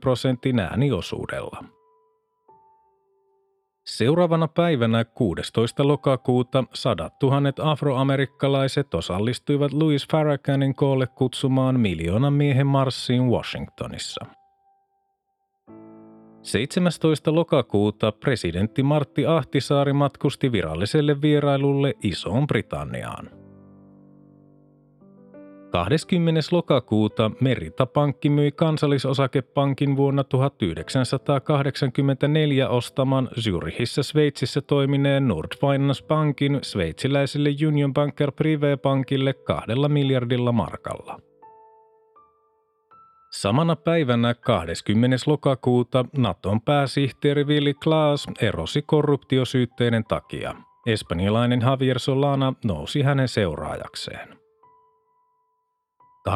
prosentin 0.00 0.60
ääniosuudella. 0.60 1.75
Seuraavana 3.86 4.48
päivänä 4.48 5.04
16. 5.04 5.88
lokakuuta 5.88 6.64
sadat 6.74 7.18
tuhannet 7.18 7.56
afroamerikkalaiset 7.60 8.94
osallistuivat 8.94 9.72
Louis 9.72 10.08
Farrakhanin 10.12 10.74
koolle 10.74 11.06
kutsumaan 11.06 11.80
miljoonan 11.80 12.32
miehen 12.32 12.66
marssiin 12.66 13.28
Washingtonissa. 13.28 14.26
17. 16.42 17.34
lokakuuta 17.34 18.12
presidentti 18.12 18.82
Martti 18.82 19.26
Ahtisaari 19.26 19.92
matkusti 19.92 20.52
viralliselle 20.52 21.22
vierailulle 21.22 21.94
Isoon 22.02 22.46
Britanniaan. 22.46 23.45
20. 25.70 26.40
lokakuuta 26.52 27.30
Merita 27.40 27.86
Pankki 27.86 28.30
myi 28.30 28.52
kansallisosakepankin 28.52 29.96
vuonna 29.96 30.24
1984 30.24 32.68
ostaman 32.68 33.28
Zürichissä 33.40 34.02
Sveitsissä 34.02 34.60
toimineen 34.60 35.28
Nordfinance 35.28 36.06
Bankin 36.06 36.58
sveitsiläiselle 36.62 37.50
Union 37.66 37.94
Banker 37.94 38.30
Privé 38.30 38.76
Pankille 38.82 39.32
kahdella 39.32 39.88
miljardilla 39.88 40.52
markalla. 40.52 41.20
Samana 43.32 43.76
päivänä 43.76 44.34
20. 44.34 45.16
lokakuuta 45.26 46.04
Naton 46.16 46.60
pääsihteeri 46.60 47.44
Willy 47.44 47.74
Klaas 47.74 48.26
erosi 48.40 48.82
korruptiosyytteiden 48.82 50.04
takia. 50.04 50.54
Espanjalainen 50.86 51.60
Javier 51.60 51.98
Solana 51.98 52.54
nousi 52.64 53.02
hänen 53.02 53.28
seuraajakseen. 53.28 54.45
22-24. 56.26 56.30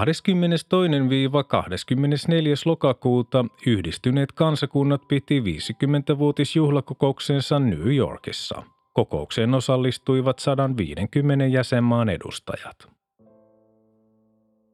lokakuuta 2.64 3.44
yhdistyneet 3.66 4.32
kansakunnat 4.32 5.08
piti 5.08 5.40
50-vuotisjuhlakokouksensa 5.40 7.58
New 7.58 7.94
Yorkissa. 7.94 8.62
Kokoukseen 8.92 9.54
osallistuivat 9.54 10.38
150 10.38 11.46
jäsenmaan 11.46 12.08
edustajat. 12.08 12.88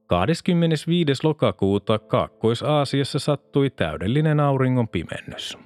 25. 0.06 1.12
lokakuuta 1.23 1.99
Kaakkois-Aasiassa 1.99 3.18
sattui 3.18 3.70
täydellinen 3.70 4.40
auringon 4.40 4.88
pimennys. 4.88 5.58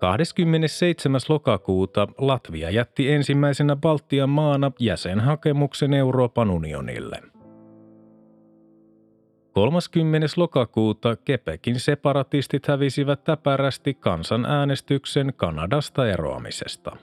27. 0.00 1.20
lokakuuta 1.28 2.08
Latvia 2.18 2.70
jätti 2.70 3.12
ensimmäisenä 3.12 3.76
Baltian 3.76 4.30
maana 4.30 4.72
jäsenhakemuksen 4.78 5.94
Euroopan 5.94 6.50
unionille– 6.50 7.22
30. 9.52 10.26
lokakuuta 10.36 11.16
Kepekin 11.16 11.80
separatistit 11.80 12.66
hävisivät 12.66 13.24
täpärästi 13.24 13.94
kansanäänestyksen 13.94 15.32
Kanadasta 15.36 16.08
eroamisesta. 16.08 16.96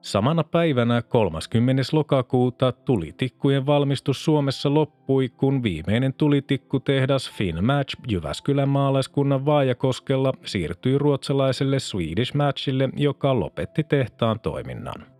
Samana 0.00 0.44
päivänä 0.44 1.02
30. 1.02 1.82
lokakuuta 1.92 2.72
tulitikkujen 2.72 3.66
valmistus 3.66 4.24
Suomessa 4.24 4.74
loppui, 4.74 5.28
kun 5.28 5.62
viimeinen 5.62 6.14
tulitikkutehdas 6.14 7.30
Finmatch 7.30 7.96
Jyväskylän 8.08 8.68
maalaiskunnan 8.68 9.46
Vaajakoskella 9.46 10.32
siirtyi 10.44 10.98
ruotsalaiselle 10.98 11.78
Swedish 11.78 12.34
Matchille, 12.34 12.88
joka 12.96 13.40
lopetti 13.40 13.84
tehtaan 13.84 14.40
toiminnan. 14.40 15.17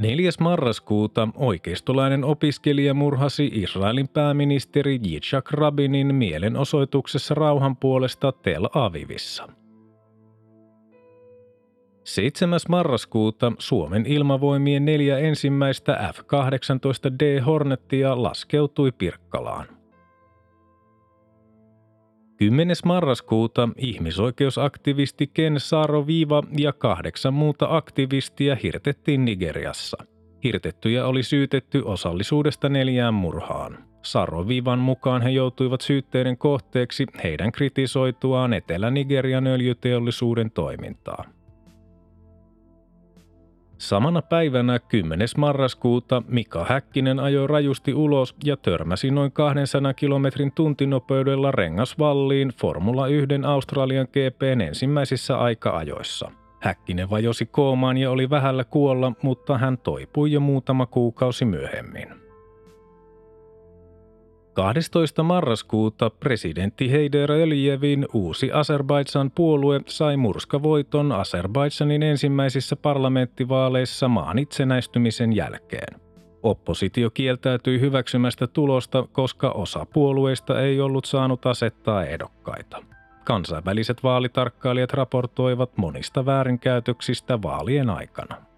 4. 0.00 0.30
marraskuuta 0.40 1.28
oikeistolainen 1.34 2.24
opiskelija 2.24 2.94
murhasi 2.94 3.50
Israelin 3.52 4.08
pääministeri 4.08 5.00
Yitzhak 5.06 5.52
Rabinin 5.52 6.14
mielenosoituksessa 6.14 7.34
rauhan 7.34 7.76
puolesta 7.76 8.32
Tel 8.32 8.68
Avivissa. 8.74 9.48
7. 12.04 12.60
marraskuuta 12.68 13.52
Suomen 13.58 14.06
ilmavoimien 14.06 14.84
neljä 14.84 15.18
ensimmäistä 15.18 16.12
F-18D 16.14 17.40
Hornettia 17.40 18.22
laskeutui 18.22 18.92
Pirkkalaan. 18.92 19.79
10. 22.40 22.76
marraskuuta 22.84 23.68
ihmisoikeusaktivisti 23.76 25.26
Ken 25.26 25.60
Saro 25.60 26.06
Viiva 26.06 26.42
ja 26.58 26.72
kahdeksan 26.72 27.34
muuta 27.34 27.66
aktivistia 27.70 28.56
hirtettiin 28.62 29.24
Nigeriassa. 29.24 29.96
Hirtettyjä 30.44 31.06
oli 31.06 31.22
syytetty 31.22 31.82
osallisuudesta 31.84 32.68
neljään 32.68 33.14
murhaan. 33.14 33.78
Viivan 34.48 34.78
mukaan 34.78 35.22
he 35.22 35.30
joutuivat 35.30 35.80
syytteiden 35.80 36.38
kohteeksi 36.38 37.06
heidän 37.24 37.52
kritisoituaan 37.52 38.52
Etelä-Nigerian 38.52 39.46
öljyteollisuuden 39.46 40.50
toimintaa. 40.50 41.24
Samana 43.80 44.22
päivänä 44.22 44.78
10. 44.78 45.28
marraskuuta 45.36 46.22
Mika 46.28 46.64
Häkkinen 46.68 47.20
ajoi 47.20 47.46
rajusti 47.46 47.94
ulos 47.94 48.34
ja 48.44 48.56
törmäsi 48.56 49.10
noin 49.10 49.32
200 49.32 49.94
kilometrin 49.94 50.52
tuntinopeudella 50.52 51.50
rengasvalliin 51.50 52.48
Formula 52.48 53.06
1 53.06 53.26
Australian 53.46 54.06
GPn 54.12 54.60
ensimmäisissä 54.60 55.38
aika-ajoissa. 55.38 56.30
Häkkinen 56.62 57.10
vajosi 57.10 57.46
koomaan 57.46 57.96
ja 57.96 58.10
oli 58.10 58.30
vähällä 58.30 58.64
kuolla, 58.64 59.12
mutta 59.22 59.58
hän 59.58 59.78
toipui 59.78 60.32
jo 60.32 60.40
muutama 60.40 60.86
kuukausi 60.86 61.44
myöhemmin. 61.44 62.29
12. 64.52 65.22
marraskuuta 65.22 66.10
presidentti 66.10 66.90
Heider 66.90 67.32
Öljevin 67.32 68.06
uusi 68.14 68.52
Azerbaidsan 68.52 69.30
puolue 69.30 69.80
sai 69.86 70.16
murskavoiton 70.16 71.12
Azerbaidsanin 71.12 72.02
ensimmäisissä 72.02 72.76
parlamenttivaaleissa 72.76 74.08
maan 74.08 74.38
itsenäistymisen 74.38 75.32
jälkeen. 75.32 76.00
Oppositio 76.42 77.10
kieltäytyi 77.10 77.80
hyväksymästä 77.80 78.46
tulosta, 78.46 79.04
koska 79.12 79.50
osa 79.50 79.86
puolueista 79.92 80.60
ei 80.60 80.80
ollut 80.80 81.04
saanut 81.04 81.46
asettaa 81.46 82.04
ehdokkaita. 82.04 82.82
Kansainväliset 83.24 84.02
vaalitarkkailijat 84.02 84.92
raportoivat 84.92 85.76
monista 85.76 86.26
väärinkäytöksistä 86.26 87.42
vaalien 87.42 87.90
aikana. 87.90 88.49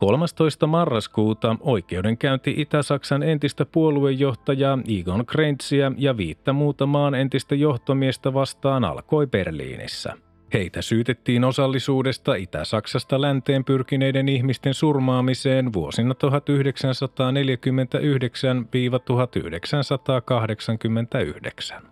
13. 0.00 0.66
marraskuuta 0.66 1.56
oikeudenkäynti 1.60 2.54
Itä-Saksan 2.56 3.22
entistä 3.22 3.64
puoluejohtajaa 3.64 4.78
Igon 4.86 5.26
Kreintsiä 5.26 5.92
ja 5.98 6.16
viittä 6.16 6.52
muuta 6.52 6.86
maan 6.86 7.14
entistä 7.14 7.54
johtomiestä 7.54 8.34
vastaan 8.34 8.84
alkoi 8.84 9.26
Berliinissä. 9.26 10.16
Heitä 10.52 10.82
syytettiin 10.82 11.44
osallisuudesta 11.44 12.34
Itä-Saksasta 12.34 13.20
länteen 13.20 13.64
pyrkineiden 13.64 14.28
ihmisten 14.28 14.74
surmaamiseen 14.74 15.72
vuosina 15.72 16.14
1949-1989. 21.82 21.89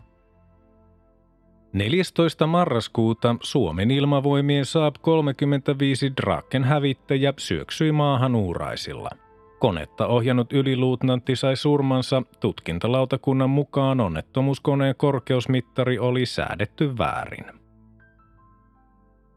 14. 1.73 2.47
marraskuuta 2.47 3.37
Suomen 3.43 3.91
ilmavoimien 3.91 4.65
Saab 4.65 4.95
35 5.01 6.13
Draken 6.17 6.65
hävittäjä 6.65 7.35
syöksyi 7.39 7.93
maahan 7.93 8.35
uuraisilla. 8.35 9.11
Konetta 9.59 10.07
ohjannut 10.07 10.53
yliluutnantti 10.53 11.37
sai 11.37 11.57
surmansa. 11.57 12.23
Tutkintalautakunnan 12.41 13.51
mukaan 13.51 14.01
onnettomuuskoneen 14.01 14.95
korkeusmittari 14.97 15.99
oli 15.99 16.27
säädetty 16.27 16.99
väärin. 16.99 17.45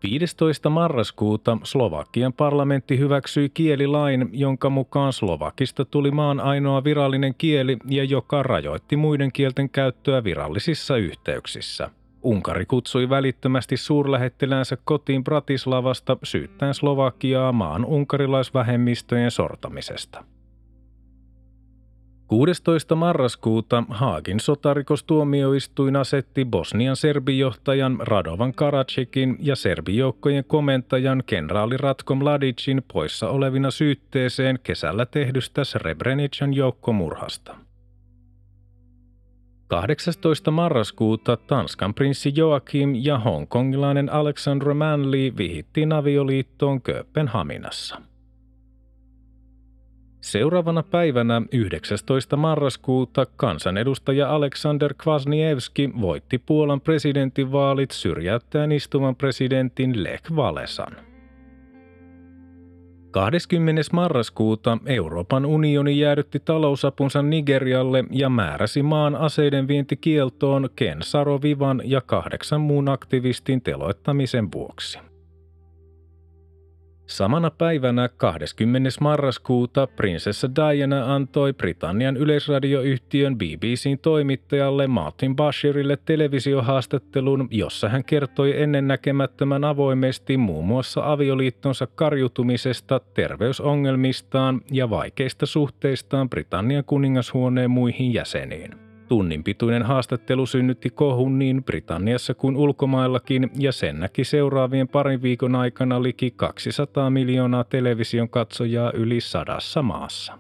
15. 0.04 0.70
marraskuuta 0.70 1.58
Slovakian 1.64 2.34
parlamentti 2.34 3.00
hyväksyi 3.00 3.50
kielilain, 3.50 4.30
jonka 4.32 4.70
mukaan 4.70 5.14
Slovakista 5.14 5.86
tuli 5.86 6.12
maan 6.12 6.40
ainoa 6.40 6.84
virallinen 6.84 7.36
kieli 7.38 7.78
ja 7.90 8.04
joka 8.04 8.44
rajoitti 8.44 8.98
muiden 8.98 9.32
kielten 9.32 9.70
käyttöä 9.70 10.24
virallisissa 10.24 10.98
yhteyksissä– 10.98 11.90
Unkari 12.24 12.66
kutsui 12.66 13.10
välittömästi 13.10 13.78
suurlähettiläänsä 13.78 14.78
kotiin 14.86 15.24
Bratislavasta 15.24 16.18
syyttäen 16.24 16.74
Slovakiaa 16.74 17.52
maan 17.52 17.86
unkarilaisvähemmistöjen 17.86 19.32
sortamisesta. 19.32 20.24
16. 22.28 22.96
marraskuuta 22.96 23.84
Haagin 23.90 24.40
sotarikostuomioistuin 24.40 25.96
asetti 25.96 26.46
Bosnian 26.46 26.96
serbijohtajan 26.96 27.98
Radovan 28.00 28.54
Karadzikin 28.54 29.38
ja 29.40 29.56
serbijoukkojen 29.56 30.44
komentajan 30.48 31.24
kenraali 31.26 31.78
Ratko 31.78 32.16
Mladicin 32.16 32.84
poissa 32.94 33.30
olevina 33.30 33.72
syytteeseen 33.72 34.60
kesällä 34.64 35.06
tehdystä 35.06 35.64
Srebrenican 35.64 36.54
joukkomurhasta. 36.54 37.56
18. 39.72 40.52
marraskuuta 40.52 41.38
Tanskan 41.38 41.94
prinssi 41.94 42.34
Joakim 42.36 42.96
ja 42.96 43.20
hongkongilainen 43.20 44.14
Alexandra 44.14 44.74
Manley 44.74 45.38
vihittiin 45.38 45.94
avioliittoon 45.94 46.82
Kööpenhaminassa. 46.82 48.02
Seuraavana 50.22 50.84
päivänä 50.84 51.42
19. 51.52 52.38
marraskuuta 52.38 53.26
kansanedustaja 53.26 54.36
Aleksander 54.36 54.94
Kwasniewski 55.04 55.90
voitti 56.02 56.38
Puolan 56.38 56.82
presidentinvaalit 56.82 57.92
syrjäyttäen 57.92 58.72
istuvan 58.72 59.16
presidentin 59.16 60.04
Lech 60.04 60.32
Walesan. 60.32 61.11
20. 63.12 63.82
marraskuuta 63.94 64.78
Euroopan 64.86 65.46
unioni 65.46 66.00
jäädytti 66.00 66.40
talousapunsa 66.40 67.22
Nigerialle 67.22 68.04
ja 68.12 68.30
määräsi 68.30 68.84
maan 68.84 69.16
aseiden 69.16 69.68
vientikieltoon 69.68 70.70
Ken 70.76 70.98
Sarovivan 71.02 71.82
ja 71.86 72.02
kahdeksan 72.02 72.62
muun 72.62 72.90
aktivistin 72.90 73.62
teloittamisen 73.62 74.52
vuoksi. 74.52 75.11
Samana 77.12 77.52
päivänä 77.52 78.10
20. 78.18 78.90
marraskuuta 79.02 79.88
prinsessa 79.88 80.50
Diana 80.56 81.16
antoi 81.16 81.54
Britannian 81.54 82.18
yleisradioyhtiön 82.18 83.38
BBCn 83.38 83.98
toimittajalle 84.02 84.88
Martin 84.88 85.36
Bashirille 85.36 85.98
televisiohaastattelun, 86.06 87.48
jossa 87.52 87.90
hän 87.90 88.04
kertoi 88.04 88.62
ennennäkemättömän 88.62 89.64
avoimesti 89.64 90.38
muun 90.38 90.66
muassa 90.66 91.12
avioliittonsa 91.12 91.88
karjutumisesta, 91.88 93.02
terveysongelmistaan 93.14 94.62
ja 94.72 94.90
vaikeista 94.90 95.46
suhteistaan 95.46 96.30
Britannian 96.30 96.84
kuningashuoneen 96.84 97.72
muihin 97.72 98.14
jäseniin. 98.14 98.91
Tunnin 99.12 99.44
pituinen 99.44 99.84
haastattelu 99.84 100.46
synnytti 100.46 100.90
kohun 100.90 101.40
niin 101.40 101.64
Britanniassa 101.64 102.34
kuin 102.34 102.58
ulkomaillakin 102.58 103.50
ja 103.60 103.72
sen 103.72 104.00
näki 104.00 104.24
seuraavien 104.24 104.88
parin 104.88 105.22
viikon 105.22 105.56
aikana 105.56 106.04
liki 106.04 106.32
200 106.36 107.10
miljoonaa 107.10 107.64
television 107.64 108.30
katsojaa 108.30 108.92
yli 108.92 109.22
sadassa 109.22 109.82
maassa. 109.82 110.40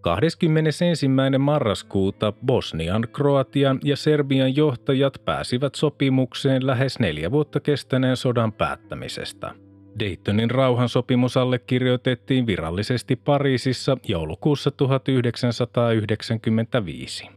21. 0.00 1.08
marraskuuta 1.38 2.32
Bosnian, 2.46 3.08
Kroatian 3.12 3.80
ja 3.84 3.96
Serbian 3.96 4.56
johtajat 4.56 5.22
pääsivät 5.24 5.74
sopimukseen 5.74 6.66
lähes 6.66 6.98
neljä 6.98 7.30
vuotta 7.30 7.60
kestäneen 7.60 8.16
sodan 8.16 8.52
päättämisestä– 8.52 9.54
Daytonin 10.00 10.50
rauhansopimus 10.50 11.36
allekirjoitettiin 11.36 12.46
virallisesti 12.46 13.16
Pariisissa 13.16 13.96
joulukuussa 14.08 14.70
1995. 14.70 17.28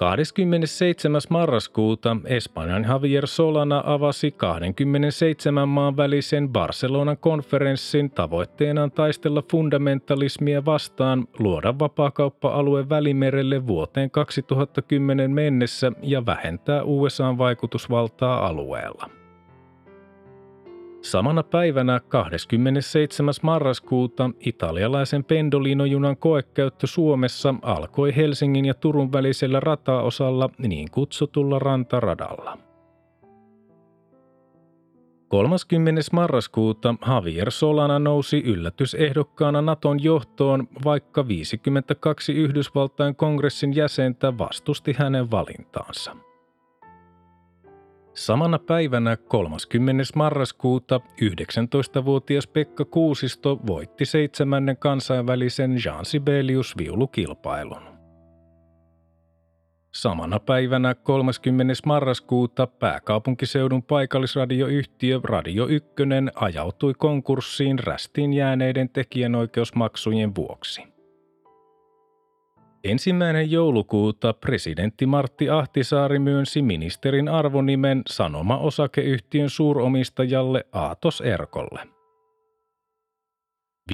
27. 0.01 1.21
marraskuuta 1.31 2.17
Espanjan 2.25 2.85
Javier 2.89 3.27
Solana 3.27 3.83
avasi 3.87 4.31
27 4.31 5.69
maan 5.69 5.97
välisen 5.97 6.49
Barcelonan 6.49 7.17
konferenssin 7.19 8.11
tavoitteenaan 8.11 8.93
taistella 8.93 9.43
fundamentalismia 9.51 10.65
vastaan, 10.65 11.29
luoda 11.39 11.79
vapaakauppa-alue 11.79 12.89
Välimerelle 12.89 13.67
vuoteen 13.67 14.11
2010 14.11 15.31
mennessä 15.31 15.93
ja 16.03 16.27
vähentää 16.27 16.83
USAn 16.83 17.39
vaikutusvaltaa 17.39 18.47
alueella. 18.47 19.19
Samana 21.03 21.43
päivänä 21.43 22.01
27. 22.09 23.35
marraskuuta 23.43 24.31
italialaisen 24.41 25.25
pendolinojunan 25.25 26.17
koekäyttö 26.17 26.87
Suomessa 26.87 27.55
alkoi 27.63 28.17
Helsingin 28.17 28.65
ja 28.65 28.75
Turun 28.75 29.13
välisellä 29.13 29.61
rataosalla 29.61 30.49
niin 30.59 30.91
kutsutulla 30.91 31.59
rantaradalla. 31.59 32.59
30. 35.29 36.01
marraskuuta 36.13 36.95
Javier 37.09 37.51
Solana 37.51 37.99
nousi 37.99 38.43
yllätysehdokkaana 38.47 39.63
Naton 39.63 40.03
johtoon, 40.05 40.69
vaikka 40.85 41.29
52 41.29 42.33
Yhdysvaltain 42.33 43.17
kongressin 43.17 43.77
jäsentä 43.77 44.39
vastusti 44.39 44.93
hänen 44.99 45.31
valintaansa. 45.31 46.17
Samana 48.20 48.59
päivänä 48.59 49.16
30. 49.16 50.04
marraskuuta 50.14 51.00
19-vuotias 51.22 52.46
Pekka 52.46 52.85
Kuusisto 52.85 53.61
voitti 53.66 54.04
seitsemännen 54.04 54.76
kansainvälisen 54.76 55.76
Jean 55.85 56.04
Sibelius 56.04 56.74
viulukilpailun. 56.78 57.83
Samana 59.92 60.40
päivänä 60.40 60.94
30. 60.94 61.74
marraskuuta 61.87 62.66
pääkaupunkiseudun 62.66 63.83
paikallisradioyhtiö 63.83 65.20
Radio 65.24 65.66
1 65.66 65.92
ajautui 66.35 66.94
konkurssiin 66.94 67.78
rästiin 67.78 68.33
jääneiden 68.33 68.88
tekijänoikeusmaksujen 68.88 70.35
vuoksi. 70.35 70.89
Ensimmäinen 72.85 73.51
joulukuuta 73.51 74.33
presidentti 74.33 75.07
Martti 75.07 75.51
Ahtisaari 75.51 76.19
myönsi 76.19 76.62
ministerin 76.62 77.29
arvonimen 77.29 78.03
Sanoma-osakeyhtiön 78.09 79.51
suuromistajalle 79.51 80.66
Aatos 80.73 81.21
Erkolle. 81.21 81.81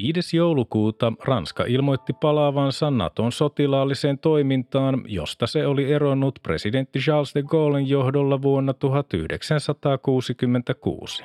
5. 0.03 0.37
joulukuuta 0.37 1.13
Ranska 1.25 1.65
ilmoitti 1.65 2.13
palaavansa 2.13 2.91
Naton 2.91 3.33
sotilaalliseen 3.33 4.19
toimintaan, 4.19 5.03
josta 5.07 5.47
se 5.47 5.67
oli 5.67 5.93
eronnut 5.93 6.39
presidentti 6.43 6.99
Charles 6.99 7.35
de 7.35 7.43
Gaullen 7.43 7.89
johdolla 7.89 8.43
vuonna 8.43 8.75
1966. 8.75 11.25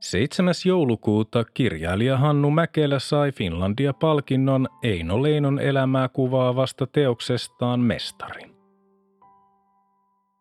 7. 0.00 0.54
joulukuuta 0.66 1.44
kirjailija 1.44 2.16
Hannu 2.16 2.50
Mäkelä 2.50 2.98
sai 2.98 3.32
Finlandia-palkinnon 3.32 4.68
Eino 4.82 5.22
Leinon 5.22 5.60
elämää 5.60 6.08
kuvaavasta 6.08 6.86
teoksestaan 6.86 7.80
Mestari. 7.80 8.42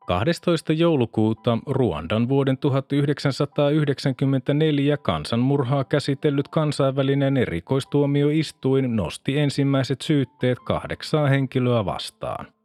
12. 0.08 0.74
joulukuuta 0.74 1.58
Ruandan 1.68 2.30
vuoden 2.30 2.58
1994 2.58 4.98
kansanmurhaa 4.98 5.84
käsitellyt 5.84 6.48
kansainvälinen 6.48 7.38
erikoistuomioistuin 7.38 8.96
nosti 8.96 9.40
ensimmäiset 9.40 10.02
syytteet 10.02 10.60
kahdeksaa 10.60 11.28
henkilöä 11.28 11.86
vastaan. 11.86 12.57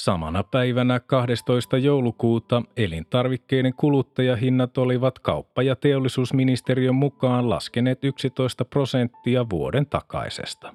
Samana 0.00 0.42
päivänä 0.42 1.00
12. 1.00 1.78
joulukuuta 1.78 2.62
elintarvikkeiden 2.76 3.74
kuluttajahinnat 3.74 4.78
olivat 4.78 5.18
kauppa- 5.18 5.62
ja 5.62 5.76
teollisuusministeriön 5.76 6.94
mukaan 6.94 7.50
laskeneet 7.50 8.04
11 8.04 8.64
prosenttia 8.64 9.46
vuoden 9.50 9.86
takaisesta. 9.86 10.74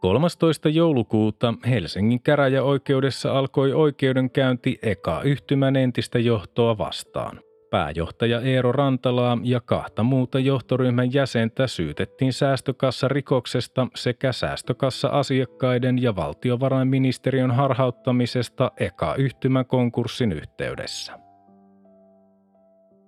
13. 0.00 0.68
joulukuuta 0.68 1.54
Helsingin 1.68 2.22
käräjäoikeudessa 2.22 3.38
alkoi 3.38 3.72
oikeudenkäynti 3.72 4.78
eka 4.82 5.22
yhtymän 5.22 5.76
entistä 5.76 6.18
johtoa 6.18 6.78
vastaan. 6.78 7.40
Pääjohtaja 7.74 8.40
Eero 8.40 8.72
Rantalaa 8.72 9.38
ja 9.42 9.60
kahta 9.60 10.02
muuta 10.02 10.38
johtoryhmän 10.38 11.12
jäsentä 11.12 11.66
syytettiin 11.66 12.32
säästökassa-rikoksesta 12.32 13.86
sekä 13.94 14.32
säästökassa-asiakkaiden 14.32 16.02
ja 16.02 16.16
valtiovarainministeriön 16.16 17.50
harhauttamisesta 17.50 18.70
eka 18.80 19.14
yhtymän 19.14 19.66
konkurssin 19.66 20.32
yhteydessä. 20.32 21.18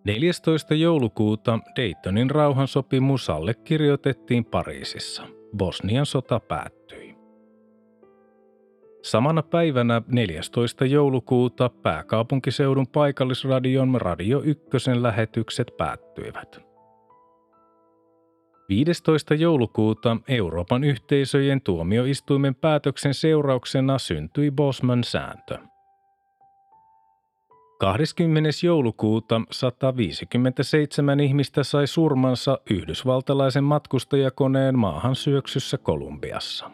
14. 0.05 0.75
joulukuuta 0.75 1.59
Daytonin 1.77 2.31
rauhansopimus 2.31 3.31
allekirjoitettiin 3.31 4.45
Pariisissa. 4.45 5.23
Bosnian 5.57 6.07
sota 6.07 6.41
päättyi. 6.41 7.16
Samana 9.07 9.43
päivänä 9.43 10.03
14. 10.09 10.85
joulukuuta 10.85 11.69
pääkaupunkiseudun 11.69 12.87
paikallisradion 12.87 14.01
Radio 14.01 14.43
1 14.43 14.67
lähetykset 15.03 15.73
päättyivät. 15.77 16.61
15. 18.69 19.35
joulukuuta 19.35 20.17
Euroopan 20.29 20.85
yhteisöjen 20.85 21.61
tuomioistuimen 21.61 22.55
päätöksen 22.55 23.15
seurauksena 23.15 23.99
syntyi 23.99 24.51
Bosman 24.51 25.05
sääntö– 25.05 25.59
20. 27.81 28.51
joulukuuta 28.63 29.41
157 29.51 31.21
ihmistä 31.21 31.63
sai 31.63 31.87
surmansa 31.87 32.59
yhdysvaltalaisen 32.71 33.65
matkustajakoneen 33.65 34.79
maahan 34.79 35.15
syöksyssä 35.15 35.79
Kolumbiassa. 35.79 36.71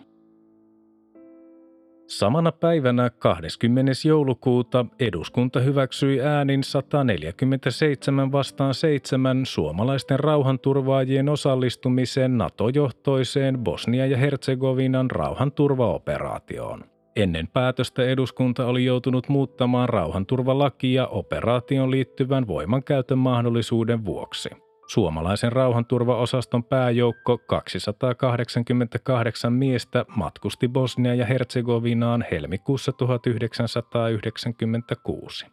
Samana 2.18 2.52
päivänä 2.52 3.10
20. 3.10 3.92
joulukuuta 4.08 4.86
eduskunta 5.00 5.60
hyväksyi 5.60 6.20
äänin 6.20 6.64
147 6.64 8.32
vastaan 8.32 8.74
7 8.74 9.46
suomalaisten 9.46 10.20
rauhanturvaajien 10.20 11.28
osallistumisen 11.28 12.38
NATO-johtoiseen 12.38 13.58
Bosnia 13.58 14.06
ja 14.06 14.16
Herzegovinan 14.16 15.10
rauhanturvaoperaatioon. 15.10 16.84
Ennen 17.16 17.48
päätöstä 17.48 18.04
eduskunta 18.04 18.66
oli 18.66 18.84
joutunut 18.84 19.28
muuttamaan 19.28 19.88
rauhanturvalakia 19.88 21.06
operaation 21.06 21.90
liittyvän 21.90 22.46
voimankäytön 22.46 23.18
mahdollisuuden 23.18 24.04
vuoksi. 24.04 24.50
Suomalaisen 24.92 25.52
rauhanturvaosaston 25.52 26.64
pääjoukko 26.64 27.38
288 27.38 29.52
miestä 29.52 30.04
matkusti 30.16 30.68
Bosnia 30.68 31.14
ja 31.14 31.26
Herzegovinaan 31.26 32.24
helmikuussa 32.30 32.92
1996. 32.92 35.46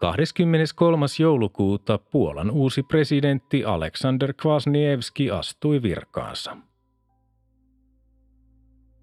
23. 0.00 1.06
joulukuuta 1.20 1.98
Puolan 1.98 2.50
uusi 2.50 2.82
presidentti 2.82 3.64
Aleksander 3.64 4.34
Kwasniewski 4.42 5.30
astui 5.30 5.82
virkaansa. 5.82 6.56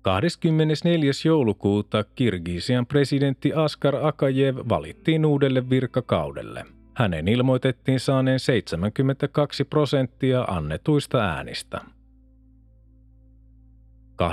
24. 0.02 1.12
joulukuuta 1.26 2.04
Kirgisian 2.04 2.86
presidentti 2.86 3.54
Askar 3.54 3.96
Akajev 3.96 4.58
valittiin 4.70 5.26
uudelle 5.26 5.70
virkakaudelle. 5.70 6.66
Hänen 6.96 7.28
ilmoitettiin 7.28 8.00
saaneen 8.00 8.40
72 8.40 9.64
prosenttia 9.64 10.44
annetuista 10.44 11.18
äänistä. 11.18 11.82
24-26. 14.22 14.26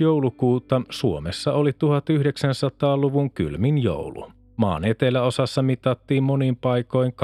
joulukuuta 0.00 0.82
Suomessa 0.90 1.52
oli 1.52 1.70
1900-luvun 1.70 3.30
kylmin 3.30 3.82
joulu. 3.82 4.32
Maan 4.56 4.84
eteläosassa 4.84 5.62
mitattiin 5.62 6.22
monin 6.22 6.56
paikoin 6.56 7.12
25-30 7.12 7.14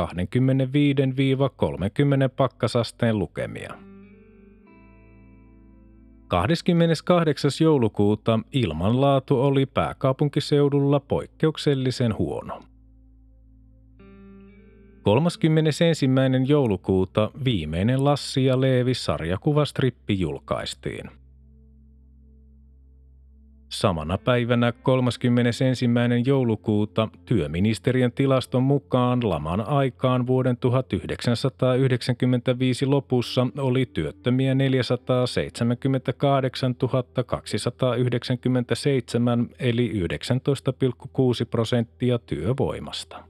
pakkasasteen 2.37 3.19
lukemia. 3.19 3.90
28. 6.31 7.51
joulukuuta 7.61 8.41
ilmanlaatu 8.53 9.41
oli 9.41 9.67
pääkaupunkiseudulla 9.67 11.01
poikkeuksellisen 11.01 12.19
huono. 12.19 12.63
31. 15.03 15.85
joulukuuta 16.47 17.31
viimeinen 17.45 18.05
Lassi 18.05 18.45
ja 18.45 18.61
Leevi 18.61 18.95
sarjakuvastrippi 18.95 20.21
julkaistiin. 20.21 21.20
Samana 23.81 24.19
päivänä 24.19 24.73
31. 24.73 25.87
joulukuuta 26.27 27.09
työministeriön 27.25 28.13
tilaston 28.13 28.63
mukaan 28.63 29.29
laman 29.29 29.69
aikaan 29.69 30.27
vuoden 30.27 30.57
1995 30.57 32.87
lopussa 32.87 33.47
oli 33.59 33.87
työttömiä 33.87 34.55
478 34.55 36.75
297 37.27 39.49
eli 39.59 39.93
19,6 39.93 39.99
prosenttia 41.51 42.19
työvoimasta. 42.19 43.30